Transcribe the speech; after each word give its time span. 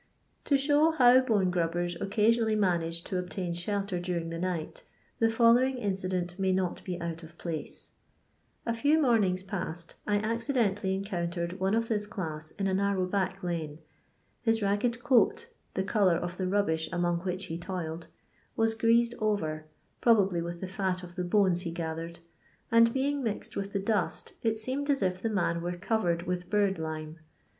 To 0.45 0.57
show 0.57 0.89
how 0.89 1.19
bone 1.19 1.51
grabbers 1.51 1.95
occasionaUy 1.95 2.57
aianage 2.57 3.03
to 3.03 3.19
obtain 3.19 3.53
shelter 3.53 3.99
during 3.99 4.31
the 4.31 4.39
night, 4.39 4.81
the 5.19 5.29
following 5.29 5.77
incident 5.77 6.39
may 6.39 6.51
not 6.51 6.83
be 6.83 6.99
out 6.99 7.21
of 7.21 7.37
pboe. 7.37 7.91
A 8.65 8.75
lew 8.83 8.99
morn 8.99 9.23
ings 9.25 9.43
past 9.43 9.93
I 10.07 10.15
accidentally 10.15 10.95
encountered 10.95 11.59
one 11.59 11.75
of 11.75 11.87
this 11.87 12.07
class 12.07 12.49
in 12.49 12.65
a 12.65 12.73
narrow 12.73 13.05
back 13.05 13.43
lane; 13.43 13.77
his 14.41 14.63
ragged 14.63 15.03
coat— 15.03 15.49
Hthe 15.75 15.85
colour 15.85 16.15
of 16.15 16.35
the 16.35 16.47
rubbish 16.47 16.89
among 16.91 17.19
which 17.19 17.45
he 17.45 17.59
toiled— 17.59 18.07
^was 18.57 18.75
greased 18.75 19.13
over, 19.19 19.67
probably 20.01 20.41
with 20.41 20.61
the 20.61 20.65
fiit 20.65 21.03
of 21.03 21.13
the 21.13 21.23
bonea 21.23 21.61
he 21.61 21.69
gathered, 21.71 22.21
and 22.71 22.91
being 22.91 23.21
mixed 23.21 23.55
with 23.55 23.71
the 23.71 23.79
dust 23.79 24.33
it 24.41 24.57
seemed 24.57 24.89
as 24.89 25.03
if 25.03 25.21
the 25.21 25.29
man 25.29 25.61
were 25.61 25.77
covered 25.77 26.23
with 26.23 26.49
bird 26.49 26.79
lime. 26.79 27.19